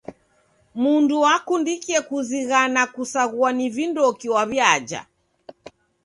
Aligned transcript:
Mndu 0.81 1.17
wakundikie 1.25 2.01
kuzighana 2.07 2.81
kusaghua 2.93 3.49
ni 3.57 3.65
vindoki 3.75 4.27
waw'iaja. 4.35 5.01